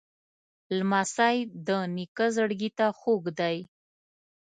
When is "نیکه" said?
1.95-2.25